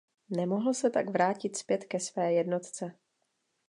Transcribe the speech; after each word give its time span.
Nemohl 0.29 0.73
se 0.73 0.89
tak 0.89 1.09
vrátit 1.09 1.57
zpět 1.57 1.85
ke 1.85 1.99
své 1.99 2.33
jednotce. 2.33 2.93